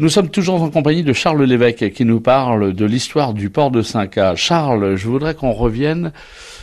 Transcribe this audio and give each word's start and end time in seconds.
Nous 0.00 0.08
sommes 0.08 0.28
toujours 0.28 0.60
en 0.60 0.70
compagnie 0.70 1.04
de 1.04 1.12
Charles 1.12 1.44
Lévesque 1.44 1.92
qui 1.92 2.04
nous 2.04 2.20
parle 2.20 2.72
de 2.72 2.84
l'histoire 2.84 3.32
du 3.32 3.48
port 3.48 3.70
de 3.70 3.80
Saint-Cas. 3.80 4.34
Charles, 4.34 4.96
je 4.96 5.06
voudrais 5.06 5.36
qu'on 5.36 5.52
revienne 5.52 6.10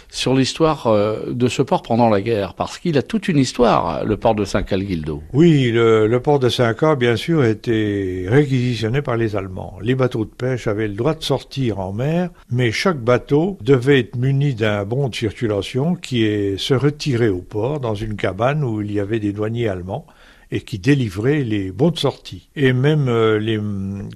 sur 0.09 0.35
l'histoire 0.35 0.87
euh, 0.87 1.31
de 1.31 1.47
ce 1.47 1.61
port 1.61 1.81
pendant 1.81 2.09
la 2.09 2.19
guerre, 2.19 2.55
parce 2.55 2.77
qu'il 2.77 2.97
a 2.97 3.01
toute 3.01 3.29
une 3.29 3.37
histoire, 3.37 4.03
le 4.03 4.17
port 4.17 4.35
de 4.35 4.43
Saint-Calguildo. 4.43 5.23
Oui, 5.31 5.71
le, 5.71 6.19
port 6.19 6.39
de 6.39 6.49
Saint-Cas, 6.49 6.97
bien 6.97 7.15
sûr, 7.15 7.45
était 7.45 8.25
réquisitionné 8.27 9.01
par 9.01 9.15
les 9.15 9.37
Allemands. 9.37 9.77
Les 9.81 9.95
bateaux 9.95 10.25
de 10.25 10.29
pêche 10.29 10.67
avaient 10.67 10.89
le 10.89 10.95
droit 10.95 11.13
de 11.13 11.23
sortir 11.23 11.79
en 11.79 11.93
mer, 11.93 12.31
mais 12.49 12.73
chaque 12.73 12.99
bateau 12.99 13.57
devait 13.61 14.01
être 14.01 14.17
muni 14.17 14.55
d'un 14.55 14.83
bon 14.83 15.07
de 15.07 15.15
circulation 15.15 15.95
qui 15.95 16.25
est, 16.25 16.57
se 16.59 16.73
retirer 16.73 17.29
au 17.29 17.39
port 17.39 17.79
dans 17.79 17.95
une 17.95 18.17
cabane 18.17 18.65
où 18.65 18.81
il 18.81 18.91
y 18.91 18.99
avait 18.99 19.21
des 19.21 19.31
douaniers 19.31 19.69
allemands 19.69 20.05
et 20.51 20.61
qui 20.61 20.79
délivrait 20.79 21.43
les 21.43 21.71
bons 21.71 21.91
de 21.91 21.97
sortie. 21.97 22.49
Et 22.55 22.73
même 22.73 23.07
euh, 23.07 23.39
les 23.39 23.59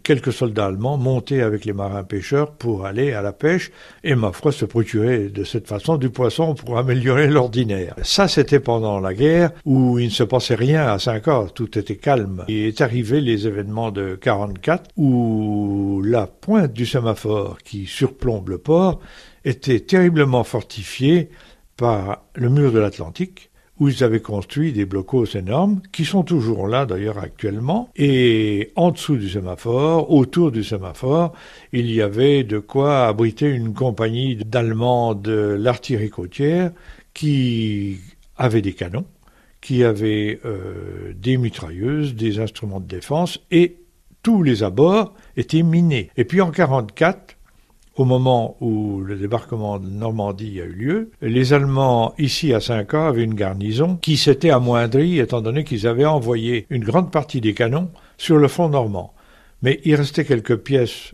quelques 0.04 0.34
soldats 0.34 0.66
allemands 0.66 0.98
montaient 0.98 1.42
avec 1.42 1.66
les 1.66 1.74
marins 1.74 2.04
pêcheurs 2.04 2.52
pour 2.52 2.86
aller 2.86 3.14
à 3.14 3.22
la 3.22 3.32
pêche 3.32 3.72
et 4.04 4.16
ma 4.16 4.32
foi 4.32 4.52
se 4.52 4.66
procurer 4.66 5.30
de 5.30 5.44
cette 5.44 5.68
façon 5.68 5.98
du 5.98 6.10
poisson 6.10 6.54
pour 6.54 6.78
améliorer 6.78 7.28
l'ordinaire. 7.28 7.96
Ça 8.04 8.28
c'était 8.28 8.60
pendant 8.60 9.00
la 9.00 9.14
guerre 9.14 9.52
où 9.64 9.98
il 10.00 10.06
ne 10.06 10.12
se 10.12 10.24
passait 10.24 10.56
rien 10.56 10.88
à 10.88 11.00
Saint-Cor, 11.00 11.54
tout 11.54 11.78
était 11.78 11.96
calme. 11.96 12.44
Et 12.48 12.68
est 12.68 12.82
arrivé 12.82 13.22
les 13.22 13.48
événements 13.48 13.92
de 13.92 14.16
44 14.16 14.92
où 14.98 16.02
la 16.04 16.28
pointe 16.28 16.74
du 16.74 16.86
sémaphore 16.86 17.60
qui 17.64 17.86
surplombe 17.86 18.50
le 18.50 18.58
port 18.58 19.00
était 19.46 19.80
terriblement 19.80 20.44
fortifiée 20.44 21.30
par 21.78 22.24
le 22.36 22.50
mur 22.50 22.72
de 22.72 22.80
l'Atlantique 22.80 23.52
où 23.80 23.90
ils 23.90 24.04
avaient 24.04 24.22
construit 24.22 24.72
des 24.72 24.86
blocos 24.86 25.26
énormes, 25.36 25.82
qui 25.92 26.06
sont 26.06 26.24
toujours 26.24 26.68
là 26.68 26.86
d'ailleurs 26.86 27.18
actuellement. 27.18 27.90
Et 27.96 28.72
en 28.76 28.92
dessous 28.92 29.18
du 29.18 29.30
sémaphore, 29.30 30.12
autour 30.12 30.52
du 30.52 30.64
sémaphore, 30.64 31.34
il 31.74 31.92
y 31.92 32.02
avait 32.02 32.44
de 32.44 32.60
quoi 32.60 33.08
abriter 33.08 33.50
une 33.50 33.74
compagnie 33.74 34.38
d'Allemands 34.38 35.14
de 35.14 35.58
l'artillerie 35.60 36.10
côtière 36.10 36.72
qui 37.14 37.98
avait 38.38 38.62
des 38.62 38.74
canons, 38.74 39.06
qui 39.62 39.84
avait 39.84 40.40
euh, 40.46 41.14
des 41.16 41.38
mitrailleuses, 41.38 42.16
des 42.16 42.40
instruments 42.40 42.80
de 42.80 42.88
défense, 42.88 43.40
et 43.52 43.78
tous 44.24 44.42
les 44.42 44.64
abords 44.64 45.14
étaient 45.38 45.64
minés. 45.64 46.10
Et 46.18 46.26
puis 46.26 46.42
en 46.42 46.46
1944, 46.46 47.35
au 47.96 48.06
moment 48.06 48.58
où 48.60 49.02
le 49.02 49.16
débarquement 49.16 49.80
de 49.80 49.90
Normandie 49.90 50.60
a 50.62 50.66
eu 50.66 50.74
lieu, 50.74 51.12
les 51.22 51.54
Allemands, 51.54 52.14
ici 52.18 52.54
à 52.54 52.60
Saint-Cas, 52.60 53.08
avaient 53.08 53.24
une 53.24 53.36
garnison 53.36 53.96
qui 53.96 54.18
s'était 54.18 54.50
amoindrie 54.50 55.20
étant 55.20 55.42
donné 55.42 55.64
qu'ils 55.64 55.88
avaient 55.88 56.06
envoyé 56.06 56.68
une 56.70 56.84
grande 56.84 57.12
partie 57.12 57.42
des 57.42 57.54
canons 57.54 57.90
sur 58.18 58.38
le 58.38 58.48
front 58.48 58.70
normand. 58.70 59.14
Mais 59.62 59.80
il 59.86 59.96
restait 59.96 60.26
quelques 60.26 60.58
pièces 60.58 61.14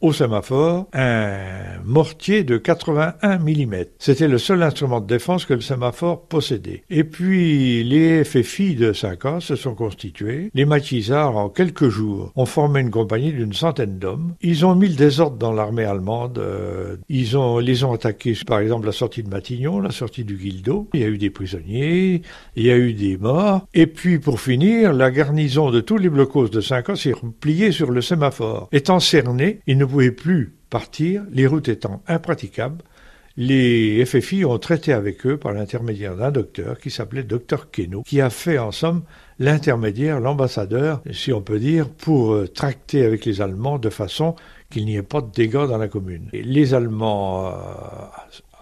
au 0.00 0.12
sémaphore 0.12 0.88
un 0.92 1.80
mortier 1.84 2.44
de 2.44 2.56
81 2.56 3.38
mm. 3.38 3.84
C'était 3.98 4.28
le 4.28 4.38
seul 4.38 4.62
instrument 4.62 5.00
de 5.00 5.06
défense 5.06 5.44
que 5.44 5.54
le 5.54 5.60
sémaphore 5.60 6.26
possédait. 6.26 6.84
Et 6.90 7.04
puis 7.04 7.84
les 7.84 8.24
FFI 8.24 8.74
de 8.74 8.92
5 8.92 9.24
ans 9.26 9.40
se 9.40 9.56
sont 9.56 9.74
constitués. 9.74 10.50
Les 10.54 10.64
maquisards, 10.64 11.36
en 11.36 11.48
quelques 11.48 11.88
jours, 11.88 12.32
ont 12.36 12.46
formé 12.46 12.80
une 12.80 12.90
compagnie 12.90 13.32
d'une 13.32 13.52
centaine 13.52 13.98
d'hommes. 13.98 14.34
Ils 14.40 14.64
ont 14.64 14.74
mis 14.74 14.88
le 14.88 14.94
désordre 14.94 15.36
dans 15.36 15.52
l'armée 15.52 15.84
allemande. 15.84 16.38
Euh, 16.38 16.96
ils 17.08 17.36
ont, 17.36 17.58
les 17.58 17.84
ont 17.84 17.92
attaqués, 17.92 18.34
par 18.46 18.60
exemple, 18.60 18.86
la 18.86 18.92
sortie 18.92 19.22
de 19.22 19.28
Matignon, 19.28 19.80
la 19.80 19.90
sortie 19.90 20.24
du 20.24 20.36
Guildo. 20.36 20.88
Il 20.94 21.00
y 21.00 21.04
a 21.04 21.08
eu 21.08 21.18
des 21.18 21.30
prisonniers, 21.30 22.22
il 22.56 22.64
y 22.64 22.70
a 22.70 22.76
eu 22.76 22.92
des 22.94 23.16
morts. 23.16 23.66
Et 23.74 23.86
puis, 23.86 24.18
pour 24.18 24.40
finir, 24.40 24.92
la 24.92 25.10
garnison 25.10 25.70
de 25.70 25.80
tous 25.80 25.98
les 25.98 26.08
blocos 26.08 26.48
de 26.48 26.60
5 26.60 26.90
ans 26.90 26.96
s'est 26.96 27.12
repliée 27.12 27.72
sur 27.72 27.90
le 27.90 28.00
sémaphore. 28.00 28.68
Étant 28.72 29.00
cernés, 29.00 29.60
ils 29.66 29.78
ne 29.78 29.84
plus 30.16 30.54
partir, 30.70 31.24
les 31.32 31.46
routes 31.46 31.68
étant 31.68 32.02
impraticables. 32.06 32.82
Les 33.36 34.04
FFI 34.04 34.44
ont 34.44 34.58
traité 34.58 34.92
avec 34.92 35.24
eux 35.26 35.36
par 35.36 35.52
l'intermédiaire 35.52 36.16
d'un 36.16 36.30
docteur 36.30 36.78
qui 36.78 36.90
s'appelait 36.90 37.22
docteur 37.22 37.70
Keno, 37.70 38.02
qui 38.02 38.20
a 38.20 38.28
fait 38.28 38.58
en 38.58 38.72
somme 38.72 39.02
l'intermédiaire, 39.38 40.20
l'ambassadeur, 40.20 41.00
si 41.12 41.32
on 41.32 41.40
peut 41.40 41.58
dire, 41.58 41.88
pour 41.88 42.32
euh, 42.32 42.46
tracter 42.46 43.04
avec 43.04 43.24
les 43.24 43.40
Allemands 43.40 43.78
de 43.78 43.88
façon 43.88 44.34
qu'il 44.70 44.84
n'y 44.84 44.96
ait 44.96 45.02
pas 45.02 45.20
de 45.22 45.30
dégâts 45.30 45.66
dans 45.66 45.78
la 45.78 45.88
commune. 45.88 46.28
les 46.32 46.74
Allemands, 46.74 47.46
euh, 47.46 47.52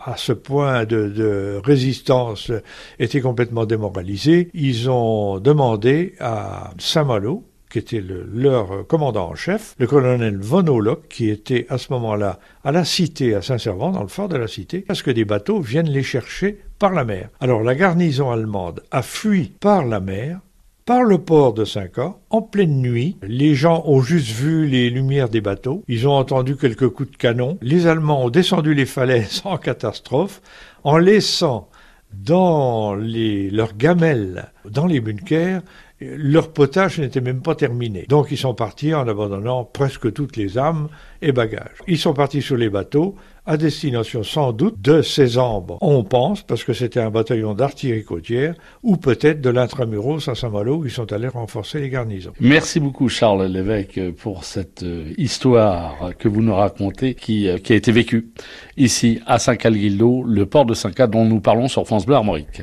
à 0.05 0.17
ce 0.17 0.33
point 0.33 0.85
de, 0.85 1.09
de, 1.09 1.61
résistance, 1.65 2.53
étaient 2.99 3.21
complètement 3.21 3.67
démoralisés. 3.67 4.51
Ils 4.55 4.89
ont 4.89 5.41
demandé 5.41 6.15
à 6.21 6.73
Saint-Malo, 6.79 7.48
qui 7.71 7.79
était 7.79 8.03
leur 8.03 8.87
commandant 8.87 9.31
en 9.31 9.35
chef, 9.35 9.75
le 9.79 9.87
colonel 9.87 10.39
Von 10.39 10.67
Olock, 10.67 11.09
qui 11.09 11.29
était 11.29 11.67
à 11.69 11.79
ce 11.79 11.93
moment-là 11.93 12.39
à 12.65 12.73
la 12.73 12.85
cité, 12.85 13.35
à 13.35 13.43
Saint-Servant, 13.43 13.91
dans 13.91 14.03
le 14.03 14.09
fort 14.09 14.29
de 14.29 14.37
la 14.37 14.49
cité, 14.49 14.81
parce 14.81 15.03
que 15.03 15.11
des 15.11 15.25
bateaux 15.25 15.61
viennent 15.61 15.91
les 15.91 16.03
chercher 16.03 16.59
par 16.79 16.93
la 16.93 17.05
mer. 17.05 17.29
Alors 17.41 17.63
la 17.63 17.75
garnison 17.75 18.31
allemande 18.31 18.83
a 18.91 19.03
fui 19.03 19.53
par 19.61 19.85
la 19.85 20.01
mer, 20.01 20.41
par 20.89 21.03
le 21.03 21.19
port 21.19 21.53
de 21.53 21.67
Saint-Cas, 21.67 22.15
en 22.31 22.41
pleine 22.41 22.81
nuit. 22.81 23.19
Les 23.23 23.55
gens 23.55 23.83
ont 23.85 24.01
juste 24.01 24.31
vu 24.31 24.67
les 24.67 24.89
lumières 24.89 25.29
des 25.29 25.43
bateaux. 25.43 25.85
Ils 25.87 26.09
ont 26.09 26.15
entendu 26.15 26.57
quelques 26.57 26.89
coups 26.89 27.11
de 27.11 27.17
canon. 27.17 27.59
Les 27.61 27.87
Allemands 27.87 28.25
ont 28.25 28.31
descendu 28.31 28.73
les 28.73 28.87
falaises 28.87 29.43
en 29.45 29.59
catastrophe, 29.59 30.41
en 30.85 30.97
laissant 30.97 31.69
dans 32.15 32.95
leurs 32.95 33.77
gamelles, 33.77 34.51
dans 34.65 34.87
les 34.87 35.01
bunkers, 35.01 35.61
leur 36.01 36.53
potage 36.53 36.99
n'était 36.99 37.21
même 37.21 37.41
pas 37.41 37.55
terminé. 37.55 38.07
Donc 38.09 38.29
ils 38.31 38.39
sont 38.39 38.55
partis 38.55 38.95
en 38.95 39.07
abandonnant 39.09 39.65
presque 39.65 40.13
toutes 40.13 40.37
les 40.37 40.59
armes 40.59 40.89
et 41.23 41.33
bagages. 41.33 41.79
Ils 41.87 41.99
sont 41.99 42.15
partis 42.15 42.43
sur 42.43 42.57
les 42.57 42.71
bateaux 42.71 43.17
à 43.49 43.57
destination 43.57 44.23
sans 44.23 44.53
doute 44.53 44.79
de 44.83 45.01
Césambre, 45.01 45.79
on 45.81 46.05
pense, 46.05 46.43
parce 46.43 46.65
que 46.65 46.75
c'était 46.75 47.01
un 47.01 47.09
bataillon 47.09 47.55
d'artillerie 47.55 48.05
côtière, 48.05 48.55
ou 48.83 48.99
peut-être 48.99 49.41
de 49.41 49.49
l'intramuros 49.49 50.29
à 50.29 50.35
Saint-Malo, 50.35 50.77
où 50.77 50.85
ils 50.85 50.91
sont 50.91 51.11
allés 51.15 51.29
renforcer 51.29 51.81
les 51.81 51.89
garnisons. 51.89 52.35
Merci 52.41 52.79
beaucoup 52.79 53.09
Charles 53.09 53.47
Lévesque 53.47 54.13
pour 54.19 54.45
cette 54.45 54.83
euh, 54.83 55.15
histoire 55.17 56.11
que 56.19 56.29
vous 56.29 56.43
nous 56.43 56.55
racontez, 56.55 57.15
qui, 57.15 57.49
euh, 57.49 57.57
qui 57.57 57.73
a 57.73 57.77
été 57.77 57.91
vécue 57.91 58.29
ici 58.77 59.23
à 59.27 59.39
Saint-Calguildo, 59.39 60.25
le 60.25 60.45
port 60.45 60.67
de 60.67 60.75
Saint-Cal 60.75 61.09
dont 61.09 61.25
nous 61.25 61.41
parlons 61.41 61.69
sur 61.69 61.87
France 61.87 62.05
Bleu 62.05 62.17
Armorique. 62.17 62.61